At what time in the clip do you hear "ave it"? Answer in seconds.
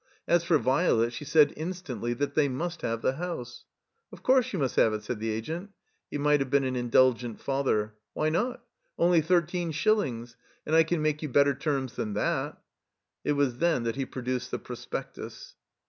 4.79-5.03